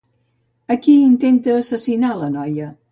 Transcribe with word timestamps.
A 0.75 0.77
qui 0.87 0.95
intenta 1.11 1.57
assassinar 1.61 2.13
la 2.25 2.35
noia? 2.39 2.77